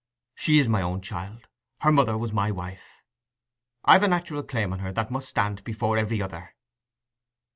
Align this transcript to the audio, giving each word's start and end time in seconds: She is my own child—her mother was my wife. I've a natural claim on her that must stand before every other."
She 0.33 0.57
is 0.57 0.67
my 0.67 0.81
own 0.81 1.01
child—her 1.01 1.91
mother 1.91 2.17
was 2.17 2.33
my 2.33 2.49
wife. 2.49 3.03
I've 3.85 4.01
a 4.01 4.07
natural 4.07 4.41
claim 4.41 4.73
on 4.73 4.79
her 4.79 4.91
that 4.91 5.11
must 5.11 5.29
stand 5.29 5.63
before 5.63 5.95
every 5.95 6.19
other." 6.23 6.55